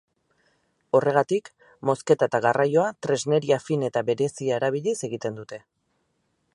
[0.99, 1.51] Horregatik,
[1.89, 5.63] mozketa eta garraioa tresneria fin eta berezia erabiliz egiten dute.